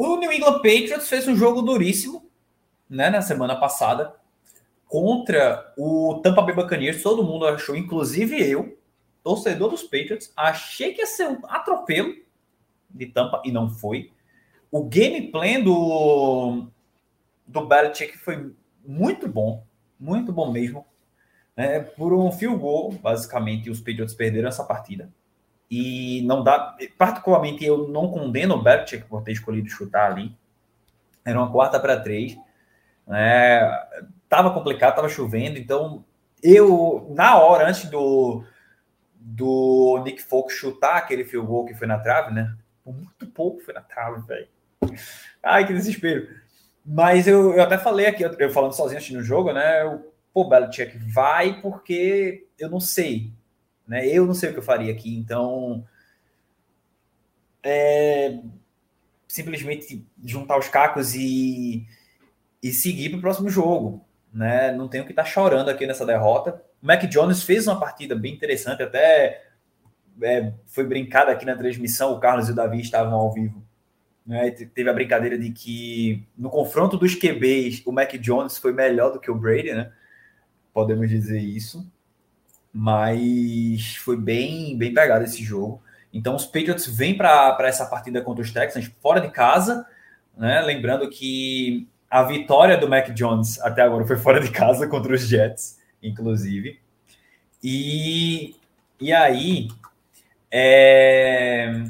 [0.00, 2.30] O New England Patriots fez um jogo duríssimo
[2.88, 4.14] né, na semana passada
[4.86, 7.02] contra o Tampa Bay Buccaneers.
[7.02, 8.78] Todo mundo achou, inclusive eu,
[9.24, 12.14] torcedor dos Patriots, achei que ia ser um atropelo
[12.88, 14.12] de Tampa e não foi.
[14.70, 16.68] O gameplay do,
[17.44, 18.54] do Belichick foi
[18.86, 19.66] muito bom,
[19.98, 20.86] muito bom mesmo
[21.56, 25.12] É, por um field goal, basicamente, os Patriots perderam essa partida.
[25.70, 26.76] E não dá.
[26.96, 30.36] Particularmente, eu não condeno o Belichick por ter escolhido chutar ali.
[31.24, 32.36] Era uma quarta para três.
[33.06, 33.60] Né?
[34.28, 36.04] Tava complicado, tava chovendo, então
[36.42, 38.44] eu, na hora, antes do,
[39.14, 42.54] do Nick Folk chutar aquele field goal que foi na trave, né?
[42.84, 44.48] Muito pouco foi na trave, velho.
[45.42, 46.28] Ai, que desespero.
[46.84, 49.82] Mas eu, eu até falei aqui, eu, eu falando sozinho assistindo o jogo, né?
[49.82, 53.32] Eu, pô, Belichick, vai porque eu não sei.
[53.88, 54.06] Né?
[54.06, 55.84] Eu não sei o que eu faria aqui, então.
[57.62, 58.38] É,
[59.26, 61.86] simplesmente juntar os cacos e,
[62.62, 64.06] e seguir para o próximo jogo.
[64.32, 64.72] Né?
[64.72, 66.62] Não tenho que estar tá chorando aqui nessa derrota.
[66.82, 69.42] O Mac Jones fez uma partida bem interessante, até
[70.22, 73.66] é, foi brincada aqui na transmissão, o Carlos e o Davi estavam ao vivo.
[74.24, 74.50] Né?
[74.50, 79.18] Teve a brincadeira de que no confronto dos QBs, o Mac Jones foi melhor do
[79.18, 79.90] que o Brady, né?
[80.72, 81.90] Podemos dizer isso.
[82.72, 85.82] Mas foi bem, bem pegado esse jogo.
[86.12, 89.86] Então os Patriots vêm para essa partida contra os Texans fora de casa,
[90.36, 90.60] né?
[90.60, 95.22] Lembrando que a vitória do Mac Jones até agora foi fora de casa contra os
[95.22, 96.80] Jets, inclusive.
[97.62, 98.54] E,
[99.00, 99.68] e aí,
[100.50, 101.84] é...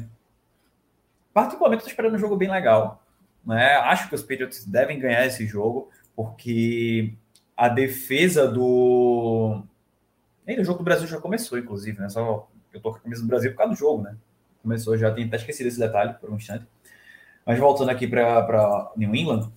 [1.33, 3.03] particularmente estou esperando um jogo bem legal.
[3.45, 3.75] Né?
[3.75, 7.13] Acho que os Patriots devem ganhar esse jogo, porque
[7.55, 9.63] a defesa do.
[10.57, 12.09] E o jogo do Brasil já começou, inclusive, né?
[12.09, 14.15] Só eu tô com a camisa do Brasil por causa do jogo, né?
[14.61, 16.65] Começou já, tenho até esquecido esse detalhe por um instante.
[17.45, 19.51] Mas voltando aqui para New England,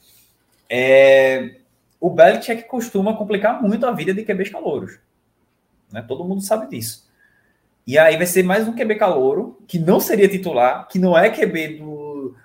[0.68, 1.57] é,
[2.00, 4.98] o Belichick costuma complicar muito a vida de QBs calouros.
[5.90, 6.02] Né?
[6.02, 7.11] Todo mundo sabe disso.
[7.87, 11.31] E aí vai ser mais um QB calouro, que não seria titular, que não é
[11.31, 12.37] QB do,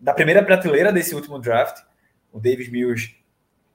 [0.00, 1.84] da primeira prateleira desse último draft.
[2.32, 3.14] O Davis Mills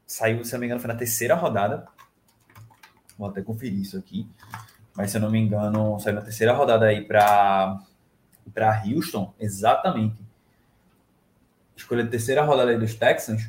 [0.06, 1.88] saiu, se não me engano, foi na terceira rodada.
[3.22, 4.28] Vou até conferir isso aqui.
[4.98, 7.80] Mas se eu não me engano, saiu na terceira rodada aí para
[8.84, 10.20] Houston, exatamente.
[11.76, 13.48] Escolha a terceira rodada aí dos Texans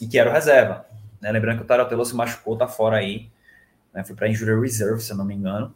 [0.00, 0.84] e que era o reserva.
[1.20, 1.30] Né?
[1.30, 3.30] Lembrando que o Tarotelo se machucou, tá fora aí.
[3.92, 4.02] Né?
[4.02, 5.72] Foi para injury reserve, se eu não me engano.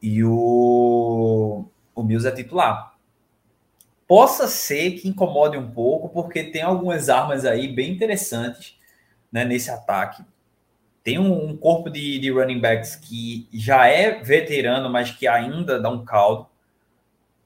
[0.00, 1.64] E o,
[1.96, 2.96] o Mills é titular.
[4.06, 8.78] Possa ser que incomode um pouco, porque tem algumas armas aí bem interessantes
[9.32, 10.24] né, nesse ataque.
[11.06, 15.78] Tem um, um corpo de, de running backs que já é veterano, mas que ainda
[15.78, 16.48] dá um caldo.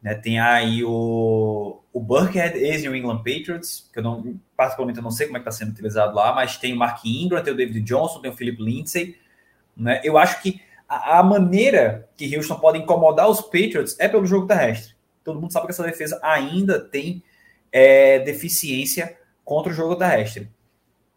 [0.00, 0.14] Né?
[0.14, 5.26] Tem aí o, o Burkhead, ex-New England Patriots, que eu não, particularmente eu não sei
[5.26, 7.82] como é que está sendo utilizado lá, mas tem o Mark Ingram, tem o David
[7.82, 9.18] Johnson, tem o Philip Lindsay.
[9.76, 10.00] Né?
[10.02, 14.46] Eu acho que a, a, maneira que Houston pode incomodar os Patriots é pelo jogo
[14.46, 14.94] terrestre.
[15.22, 17.22] Todo mundo sabe que essa defesa ainda tem
[17.70, 20.48] é, deficiência contra o jogo terrestre.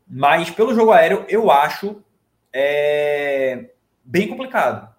[0.06, 2.04] Mas pelo jogo aéreo, eu acho
[2.54, 3.72] é,
[4.06, 4.94] bem complicado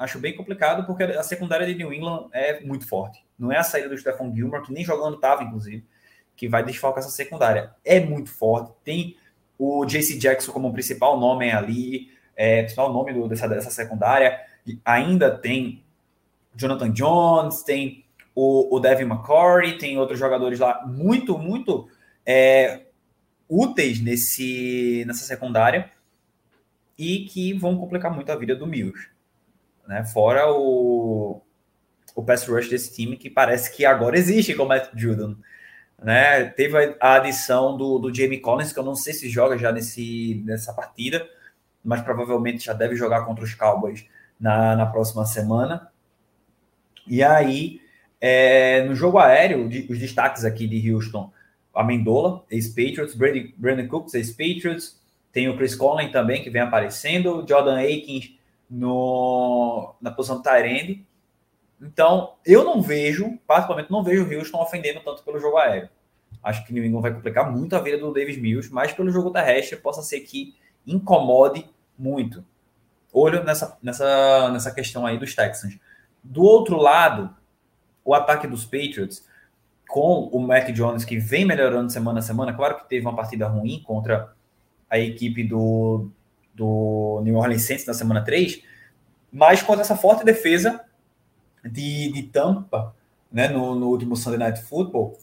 [0.00, 3.22] acho bem complicado porque a secundária de New England é muito forte.
[3.38, 5.84] Não é a saída do Stephon Gilmore, que nem jogando estava, inclusive,
[6.34, 7.72] que vai desfalcar essa secundária.
[7.84, 8.72] É muito forte.
[8.82, 9.14] Tem
[9.58, 14.40] o JC Jackson como principal nome ali, é, principal nome do, dessa, dessa secundária.
[14.66, 15.84] E ainda tem
[16.56, 21.88] Jonathan Jones, tem o, o Devin McCory, tem outros jogadores lá muito, muito
[22.24, 22.86] é,
[23.46, 25.90] úteis nesse, nessa secundária
[27.00, 29.08] e que vão complicar muito a vida do Mills
[29.90, 30.04] né?
[30.04, 31.42] Fora o,
[32.14, 35.34] o pass rush desse time, que parece que agora existe com o Matt Judon.
[36.00, 36.44] Né?
[36.44, 40.40] Teve a adição do, do Jamie Collins, que eu não sei se joga já nesse,
[40.46, 41.28] nessa partida,
[41.84, 44.06] mas provavelmente já deve jogar contra os Cowboys
[44.38, 45.90] na, na próxima semana.
[47.04, 47.80] E aí,
[48.20, 51.32] é, no jogo aéreo, os destaques aqui de Houston,
[51.74, 53.16] a Mendola, ex-Patriots,
[53.56, 54.99] Brandon Cooks, ex-Patriots,
[55.32, 58.34] tem o Chris Conley também, que vem aparecendo, Jordan Akins,
[58.68, 61.04] no, na posição do Tyrande.
[61.80, 65.88] Então, eu não vejo, particularmente, não vejo o Houston ofendendo tanto pelo jogo aéreo.
[66.42, 69.76] Acho que England vai complicar muito a vida do Davis Mills, mas pelo jogo terrestre
[69.76, 70.54] possa ser que
[70.86, 72.44] incomode muito.
[73.12, 75.78] Olho nessa, nessa, nessa questão aí dos Texans.
[76.22, 77.34] Do outro lado,
[78.04, 79.26] o ataque dos Patriots,
[79.88, 83.48] com o Mac Jones, que vem melhorando semana a semana, claro que teve uma partida
[83.48, 84.32] ruim contra
[84.90, 86.10] a equipe do,
[86.52, 88.62] do New Orleans Saints na semana 3,
[89.32, 90.80] mas contra essa forte defesa
[91.64, 92.94] de, de Tampa,
[93.30, 95.16] né, no, no último Sunday Night Football,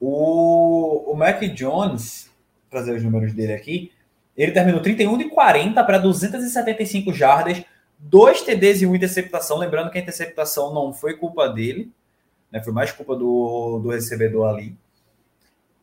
[0.00, 2.30] o, o Mac Jones,
[2.70, 3.90] trazer os números dele aqui,
[4.36, 7.62] ele terminou 31 de 40 para 275 jardas,
[7.98, 9.58] dois TDs e uma interceptação.
[9.58, 11.90] Lembrando que a interceptação não foi culpa dele,
[12.50, 14.76] né, foi mais culpa do, do recebedor ali.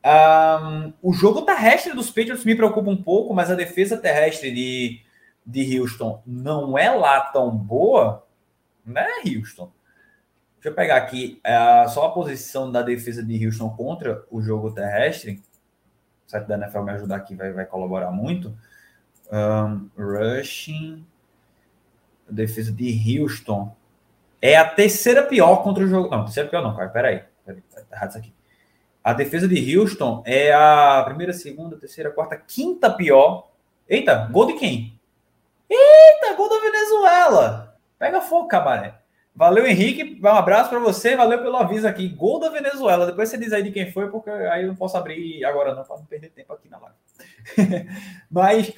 [0.04, 5.02] Um, o jogo terrestre dos Patriots me preocupa um pouco, mas a defesa terrestre de,
[5.46, 8.26] de Houston não é lá tão boa,
[8.86, 9.72] né, Houston?
[10.56, 14.72] Deixa eu pegar aqui é, só a posição da defesa de Houston contra o jogo
[14.72, 15.42] terrestre.
[16.28, 18.56] O site da NFL me ajudar aqui vai, vai colaborar muito.
[19.32, 21.06] Um, rushing.
[22.30, 23.76] A defesa de Houston
[24.42, 26.10] é a terceira pior contra o jogo.
[26.10, 26.90] Não, terceira pior não, cara.
[26.90, 27.24] Peraí.
[27.46, 28.34] Peraí tá errado isso aqui.
[29.04, 33.50] A defesa de Houston é a primeira, segunda, terceira, quarta, quinta pior.
[33.90, 35.00] Eita, gol de quem?
[35.70, 37.78] Eita, gol da Venezuela.
[37.98, 38.96] Pega fogo, cabaré.
[39.36, 40.20] Valeu, Henrique.
[40.22, 41.16] Um abraço para você.
[41.16, 42.08] Valeu pelo aviso aqui.
[42.10, 43.06] Gol da Venezuela.
[43.06, 45.84] Depois você diz aí de quem foi, porque aí eu não posso abrir agora não,
[45.84, 47.90] para não perder tempo aqui na live.
[48.30, 48.74] Mas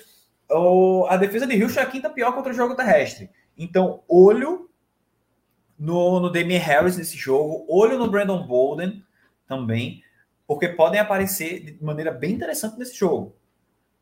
[0.49, 3.29] o, a defesa de Houston é a quinta pior contra o jogo terrestre.
[3.57, 4.69] Então, olho
[5.77, 9.03] no, no Harris nesse jogo, olho no Brandon Bolden
[9.47, 10.01] também,
[10.47, 13.35] porque podem aparecer de maneira bem interessante nesse jogo,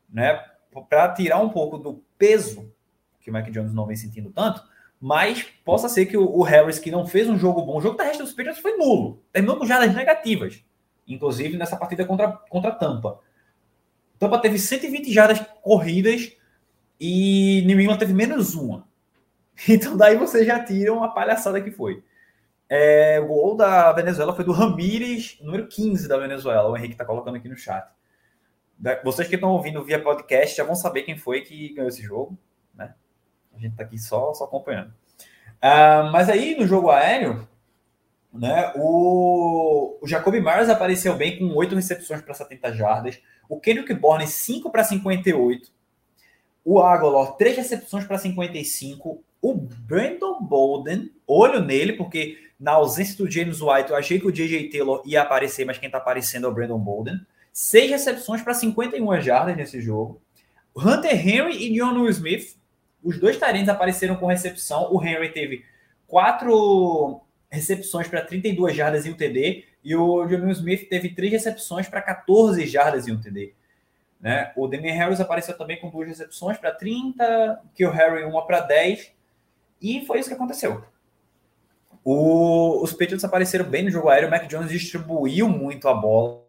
[0.08, 0.44] né?
[0.88, 2.72] Para tirar um pouco do peso
[3.20, 4.62] que o Mac Jones não vem sentindo tanto,
[5.00, 7.96] mas possa ser que o, o Harris, que não fez um jogo bom, o jogo
[7.96, 10.64] terrestre dos Patriots foi nulo, terminou com jardas negativas,
[11.06, 13.20] inclusive nessa partida contra, contra a Tampa.
[14.18, 16.32] Tampa teve 120 jardas corridas
[17.00, 18.90] e New England teve menos uma.
[19.68, 22.02] Então daí você já tira uma palhaçada que foi.
[22.74, 26.70] É, o gol da Venezuela foi do Ramires, número 15 da Venezuela.
[26.70, 27.86] O Henrique está colocando aqui no chat.
[29.04, 32.34] Vocês que estão ouvindo via podcast já vão saber quem foi que ganhou esse jogo.
[32.74, 32.94] Né?
[33.54, 34.88] A gente está aqui só, só acompanhando.
[34.88, 37.46] Uh, mas aí no jogo aéreo,
[38.32, 43.20] né, o, o Jacoby Myers apareceu bem com 8 recepções para 70 jardas.
[43.50, 45.70] O Kendrick Bourne 5 para 58.
[46.64, 49.22] O Agolor 3 recepções para 55.
[49.42, 54.32] O Brandon Bolden, olho nele, porque na ausência do James White, eu achei que o
[54.32, 54.68] J.J.
[54.70, 57.20] Taylor ia aparecer, mas quem está aparecendo é o Brandon Bolden.
[57.52, 60.20] Seis recepções para 51 jardas nesse jogo.
[60.76, 62.56] Hunter Henry e John Smith,
[63.02, 64.92] os dois talentos apareceram com recepção.
[64.92, 65.64] O Henry teve
[66.06, 71.88] quatro recepções para 32 jardas e um TD, e o John Smith teve três recepções
[71.88, 73.52] para 14 jardas e um TD.
[74.20, 74.52] Né?
[74.56, 78.60] O Damian Harris apareceu também com duas recepções para 30, que o Harry uma para
[78.60, 79.12] 10
[79.82, 80.84] e foi isso que aconteceu.
[82.04, 86.42] O, os Patriots apareceram bem no jogo aéreo, o Mac Jones distribuiu muito a bola.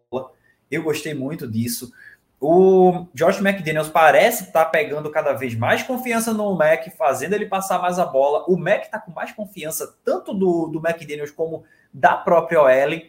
[0.70, 1.92] Eu gostei muito disso.
[2.40, 7.46] O Josh McDaniels parece estar tá pegando cada vez mais confiança no Mac, fazendo ele
[7.46, 8.44] passar mais a bola.
[8.48, 13.02] O Mac está com mais confiança tanto do, do McDaniels como da própria OL,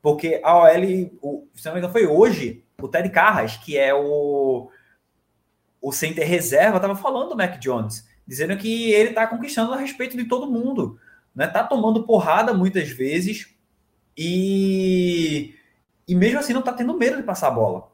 [0.00, 3.92] porque a OL, o, se não me engano, foi hoje, o Ted Carras, que é
[3.92, 4.70] o,
[5.82, 10.14] o center reserva, estava falando do Mac Jones dizendo que ele está conquistando a respeito
[10.14, 11.00] de todo mundo,
[11.38, 11.46] né?
[11.46, 13.54] Tá tomando porrada muitas vezes
[14.16, 15.54] e
[16.08, 17.92] e mesmo assim não está tendo medo de passar a bola.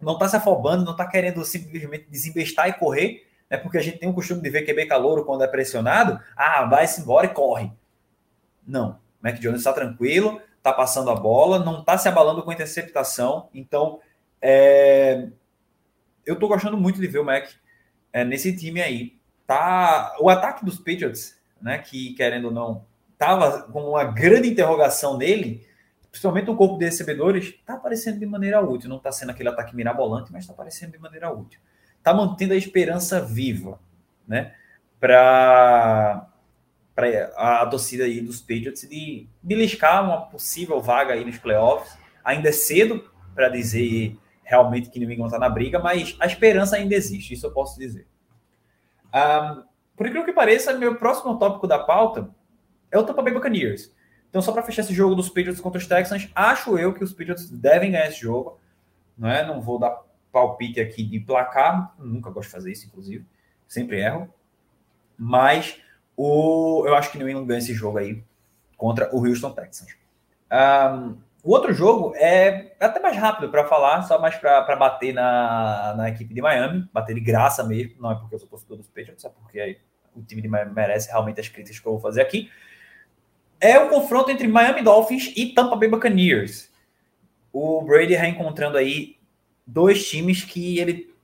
[0.00, 3.56] Não está se afobando, não está querendo simplesmente desembestar e correr, né?
[3.56, 6.20] Porque a gente tem o costume de ver que é bem calouro quando é pressionado,
[6.36, 7.72] ah, vai-se embora e corre.
[8.64, 12.54] Não, Mac Jones está tranquilo, está passando a bola, não está se abalando com a
[12.54, 13.48] interceptação.
[13.52, 13.98] Então,
[14.40, 15.26] é...
[16.24, 17.48] eu estou gostando muito de ver o Mac
[18.12, 22.84] é, nesse time aí tá o ataque dos Patriots, né, que querendo ou não,
[23.16, 25.66] tava com uma grande interrogação nele,
[26.10, 29.74] principalmente o corpo de recebedores, tá aparecendo de maneira útil, não tá sendo aquele ataque
[29.74, 31.60] mirabolante, mas tá aparecendo de maneira útil.
[32.02, 33.78] Tá mantendo a esperança viva,
[34.26, 34.54] né,
[35.00, 36.28] para
[36.94, 41.96] para a torcida aí dos Patriots de beliscar uma possível vaga aí nos playoffs.
[42.24, 46.96] Ainda é cedo para dizer realmente que ninguém está na briga, mas a esperança ainda
[46.96, 48.04] existe, isso eu posso dizer.
[49.14, 49.62] Um,
[49.98, 52.30] por incrível que pareça, meu próximo tópico da pauta
[52.90, 53.92] é o Tampa Bay Buccaneers.
[54.30, 57.12] Então, só para fechar esse jogo dos Patriots contra os Texans, acho eu que os
[57.12, 58.60] Patriots devem ganhar esse jogo.
[59.16, 59.44] Não é?
[59.44, 63.26] Não vou dar palpite aqui de placar, nunca gosto de fazer isso, inclusive,
[63.66, 64.32] sempre erro.
[65.18, 65.80] Mas
[66.16, 68.22] o, eu acho que New England ganha esse jogo aí
[68.76, 69.96] contra o Houston Texans.
[70.52, 75.94] Um, o outro jogo é até mais rápido para falar, só mais para bater na,
[75.96, 78.88] na equipe de Miami, bater de graça mesmo, não é porque eu sou torcedor dos
[78.88, 79.78] Patriots, é porque
[80.14, 82.50] o time de Miami merece realmente as críticas que eu vou fazer aqui.
[83.60, 86.70] É o confronto entre Miami Dolphins e Tampa Bay Buccaneers.
[87.52, 89.16] O Brady reencontrando aí
[89.66, 91.14] dois times que ele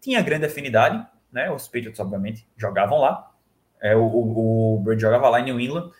[0.00, 1.50] tinha grande afinidade, né?
[1.50, 3.32] Os Patriots, obviamente, jogavam lá.
[3.80, 5.90] É, o, o, o Brady jogava lá em New England.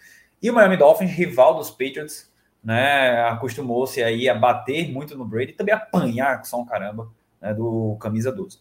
[0.42, 2.30] E o Miami Dolphins, rival dos Patriots,
[2.62, 7.54] né, acostumou-se aí a bater muito no Brady e também apanhar, só um caramba, né,
[7.54, 8.56] do camisa 12.
[8.56, 8.60] Uh,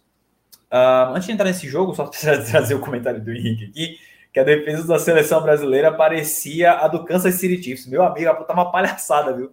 [0.72, 4.00] ah, antes de entrar nesse jogo, só para trazer o comentário do Henrique aqui,
[4.34, 7.88] que a defesa da seleção brasileira parecia a do Kansas City Chiefs.
[7.88, 9.52] Meu amigo, tá uma palhaçada, viu?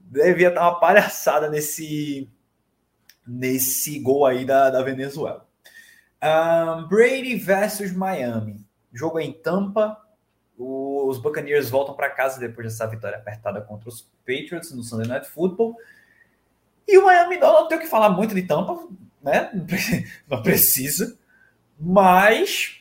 [0.00, 2.30] Devia estar tá uma palhaçada nesse,
[3.26, 5.46] nesse gol aí da, da Venezuela.
[6.22, 8.64] Um, Brady versus Miami.
[8.92, 9.98] Jogo em Tampa.
[11.08, 15.28] Os Buccaneers voltam para casa depois dessa vitória apertada contra os Patriots no Sunday Night
[15.28, 15.76] Football.
[16.86, 18.86] E o Miami não tem o que falar muito de Tampa,
[19.22, 19.50] né?
[20.28, 21.18] Não precisa.
[21.78, 22.78] Mas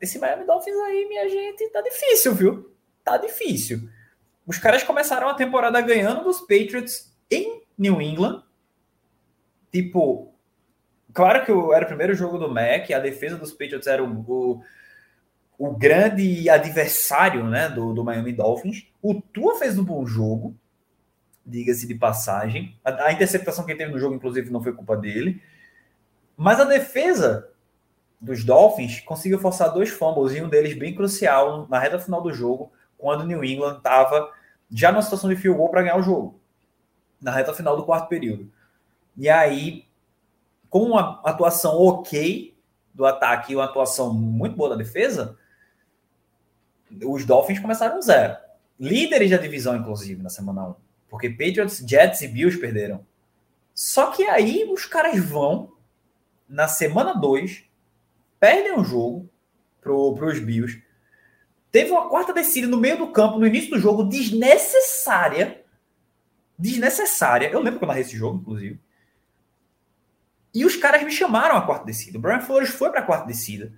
[0.00, 2.74] esse Miami Dolphins aí, minha gente, tá difícil, viu?
[3.04, 3.88] Tá difícil.
[4.46, 8.42] Os caras começaram a temporada ganhando dos Patriots em New England.
[9.70, 10.34] Tipo,
[11.12, 14.62] claro que era o primeiro jogo do Mac, a defesa dos Patriots era o, o,
[15.60, 18.86] o grande adversário né, do, do Miami Dolphins.
[19.02, 20.56] O Tua fez um bom jogo,
[21.44, 22.80] diga-se de passagem.
[22.82, 25.42] A, a, interceptação que ele teve no jogo, inclusive, não foi culpa dele.
[26.34, 27.46] Mas a defesa
[28.18, 32.32] dos Dolphins conseguiu forçar dois fumbles, e um deles bem crucial na reta final do
[32.32, 34.32] jogo, quando o New England estava
[34.70, 36.40] já numa situação de field goal para ganhar o jogo,
[37.20, 38.50] na reta final do quarto período.
[39.14, 39.84] E aí,
[40.70, 42.56] com uma atuação ok
[42.94, 45.38] do ataque e uma atuação muito boa da defesa,
[47.04, 48.36] os Dolphins começaram zero.
[48.78, 50.74] Líderes da divisão, inclusive, na semana 1.
[51.08, 53.04] Porque Patriots, Jets e Bills perderam.
[53.74, 55.72] Só que aí os caras vão,
[56.48, 57.64] na semana 2,
[58.38, 59.28] perdem o jogo
[59.80, 60.82] para os Bills.
[61.70, 65.64] Teve uma quarta descida no meio do campo, no início do jogo, desnecessária.
[66.58, 67.48] Desnecessária.
[67.48, 68.80] Eu lembro que eu narrei esse jogo, inclusive.
[70.52, 72.18] E os caras me chamaram a quarta descida.
[72.18, 73.72] O Brian Flores foi para a quarta descida.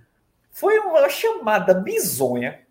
[0.51, 2.61] Foi uma chamada bizonha.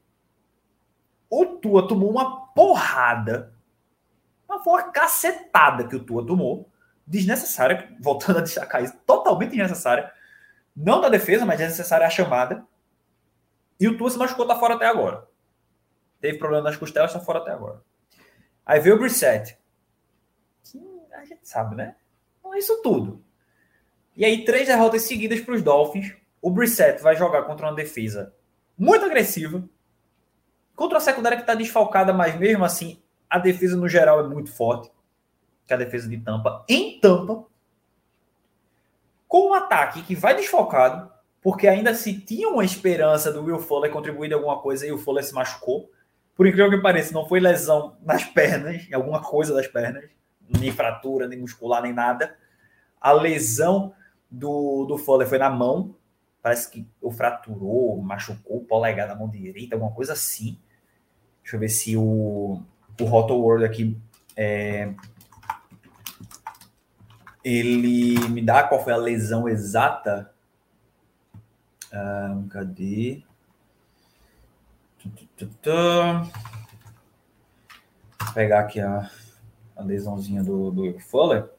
[1.35, 3.55] O Tua tomou uma porrada.
[4.47, 6.71] Mas foi uma cacetada que o Tua tomou.
[7.07, 7.97] Desnecessária.
[7.99, 8.95] Voltando a destacar isso.
[9.07, 10.13] Totalmente desnecessária.
[10.77, 12.67] Não da defesa, mas desnecessária a chamada.
[13.81, 15.27] E o Tua se machucou, tá fora até agora.
[16.21, 17.81] Teve problema nas costelas, tá fora até agora.
[18.67, 19.57] Aí veio o Brissette.
[20.63, 20.79] Que
[21.15, 21.97] a gente sabe, né?
[22.45, 23.25] Não é isso tudo.
[24.15, 26.15] E aí, três derrotas seguidas para os Dolphins.
[26.43, 28.35] O Brissette vai jogar contra uma defesa
[28.77, 29.67] muito agressiva.
[30.75, 34.53] Contra a secundária que está desfalcada, mas mesmo assim, a defesa no geral é muito
[34.53, 34.91] forte.
[35.67, 36.65] Que é a defesa de Tampa.
[36.69, 37.45] Em Tampa,
[39.33, 41.11] com um ataque que vai desfalcado,
[41.41, 44.99] porque ainda se tinha uma esperança do Will Fuller contribuir de alguma coisa e o
[44.99, 45.91] Fuller se machucou.
[46.37, 50.05] Por incrível que pareça, não foi lesão nas pernas, alguma coisa das pernas,
[50.49, 52.37] nem fratura, nem muscular, nem nada.
[53.01, 53.95] A lesão
[54.31, 55.95] do, do Fuller foi na mão,
[56.43, 60.59] parece que o fraturou, machucou o polegar da mão direita, alguma coisa assim.
[61.43, 62.61] Deixa eu ver se o,
[63.01, 63.97] o Roto World aqui
[64.37, 64.93] é,
[67.45, 70.33] ele me dá qual foi a lesão exata.
[71.93, 73.23] Um, cadê?
[78.25, 79.11] Vou pegar aqui a,
[79.77, 81.51] a lesãozinha do, do Fuller.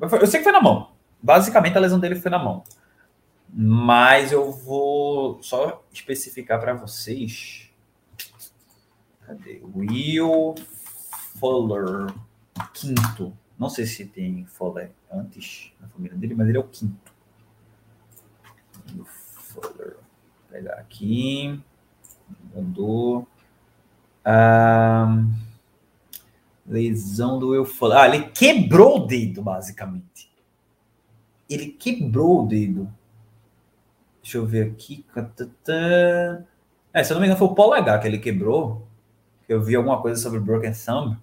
[0.00, 0.92] Eu sei que foi na mão.
[1.22, 2.62] Basicamente, a lesão dele foi na mão.
[3.58, 7.70] Mas eu vou só especificar para vocês.
[9.22, 9.62] Cadê?
[9.74, 10.54] Will
[11.40, 12.12] Fuller,
[12.74, 13.34] quinto.
[13.58, 17.10] Não sei se tem Fuller antes na família dele, mas ele é o quinto.
[19.06, 19.94] Fuller.
[19.94, 21.58] Vou pegar aqui.
[22.54, 23.26] Mandou.
[24.22, 25.24] Ah,
[26.66, 27.96] lesão do Will Fuller.
[27.96, 30.30] Ah, ele quebrou o dedo, basicamente.
[31.48, 32.92] Ele quebrou o dedo.
[34.26, 35.06] Deixa eu ver aqui.
[36.92, 38.84] É, se eu não me engano, foi o polegar que ele quebrou.
[39.48, 41.16] Eu vi alguma coisa sobre Broken Thumb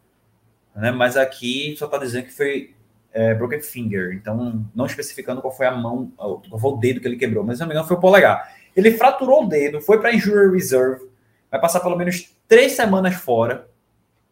[0.74, 0.90] né?
[0.90, 2.74] Mas aqui só está dizendo que foi
[3.12, 7.08] é, broken finger, então não especificando qual foi a mão, qual foi o dedo que
[7.08, 8.56] ele quebrou, mas se não me engano foi o polegar.
[8.74, 11.06] Ele fraturou o dedo, foi para injury reserve,
[11.52, 13.68] vai passar pelo menos três semanas fora,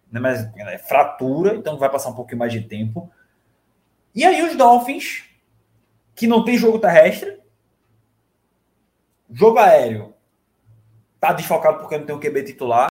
[0.09, 0.21] né?
[0.21, 3.11] Mas é fratura, então vai passar um pouquinho mais de tempo.
[4.15, 5.25] E aí os Dolphins,
[6.15, 7.40] que não tem jogo terrestre,
[9.31, 10.13] jogo aéreo,
[11.19, 12.90] tá desfalcado porque não tem um QB titular.